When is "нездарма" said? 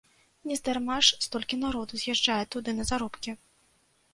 0.51-0.95